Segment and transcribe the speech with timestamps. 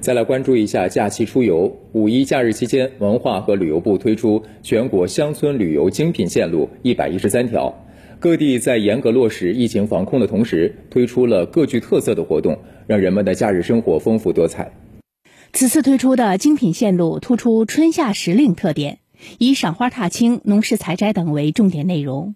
[0.00, 1.76] 再来关注一下假期出游。
[1.92, 7.74] 五一假日期间，文化和旅游部推出全国乡村旅游精品线路一百一十三条。
[8.20, 14.72] 各地在严格落实疫情防控的同时，推出了各具特色的活动，让人们的假日生活丰富多彩。
[15.52, 18.98] 此次推出的精品线路突出春夏时令特点，
[19.38, 22.34] 以赏花踏青、农事采摘等为重点内容。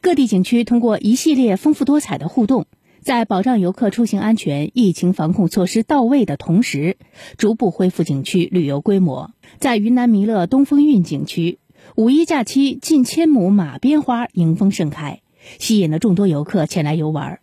[0.00, 2.66] 各地景区通过一系列丰富多彩的互动。
[3.00, 6.96] 在保障游客出行安全、疫情防控措施到位的同时，
[7.36, 9.30] 逐步恢复景区旅游规模。
[9.58, 11.58] 在云南弥勒东风韵景区，
[11.96, 15.22] 五一假期近千亩马鞭花迎风盛开，
[15.58, 17.40] 吸引了众多游客前来游玩。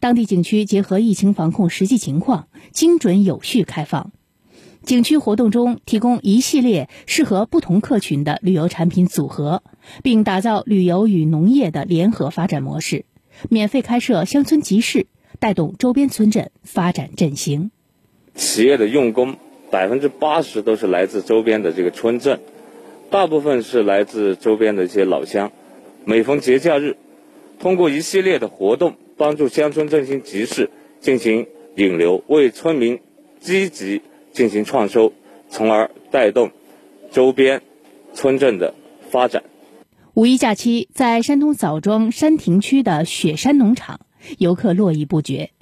[0.00, 4.12] 当地景区结合疫情防控实际情况，精准有序开放。
[4.82, 9.62] 景区活动中提供一系列适合不同客群的旅游产品组合，
[10.02, 13.04] 并打造旅游与农业的联合发展模式。
[13.48, 15.06] 免费开设乡村集市，
[15.38, 17.70] 带动周边村镇发展振兴。
[18.34, 19.36] 企业的用工
[19.70, 22.40] 百分之八十都是来自周边的这个村镇，
[23.10, 25.52] 大部分是来自周边的一些老乡。
[26.04, 26.96] 每逢节假日，
[27.58, 30.70] 通过一系列的活动，帮助乡村振兴集市
[31.00, 33.00] 进行引流，为村民
[33.38, 35.12] 积极进行创收，
[35.48, 36.50] 从而带动
[37.10, 37.62] 周边
[38.14, 38.74] 村镇的
[39.10, 39.44] 发展。
[40.14, 44.00] 五一假期，在山东枣庄山亭区的雪山农场，
[44.36, 45.52] 游客络绎不绝。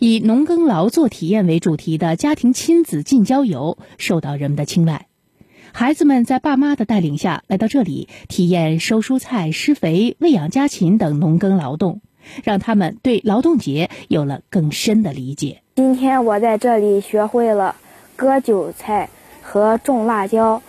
[0.00, 5.06] 以农耕劳作体验为主题的家庭亲子近郊游受到人们的青睐。
[5.70, 12.00] 孩子们在爸妈的带领下来到这里，体验收蔬菜、施肥、喂养家禽等农耕劳动，
[12.42, 15.62] 让他们对劳动节有了更深的理解。
[15.76, 17.76] 今天我在这里学会了
[18.16, 19.08] 割韭菜
[19.40, 20.60] 和种辣椒，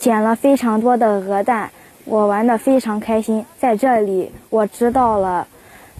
[0.00, 1.70] 捡了非常多的鹅蛋。
[2.04, 5.46] 我玩的非常开心，在这里我知道了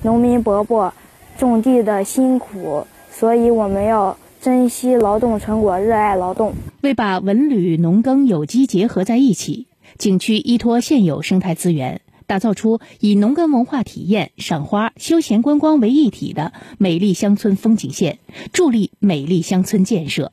[0.02, 0.92] 农民伯伯
[1.38, 6.54] 种地的辛苦，所以我们要珍惜劳动成果，热爱劳动。
[6.80, 9.66] 为把文旅、农耕、有机结合在一起，
[9.98, 18.18] 景区依托现有生态资源，打造出以农耕文化体验、赏花、休闲观光为一体的美丽乡村风景线，
[18.52, 20.32] 助力美丽乡村建设。